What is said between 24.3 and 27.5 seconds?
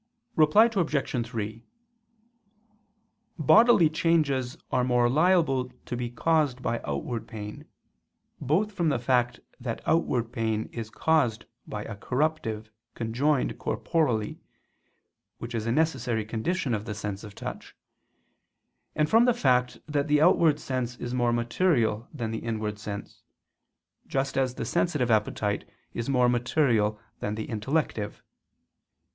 as the sensitive appetite is more material than the